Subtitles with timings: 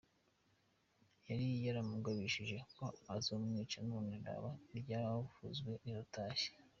[1.29, 2.83] "Yari yaramugabishije ko
[3.15, 6.49] azomwica none raba iryavuzwe riratashe.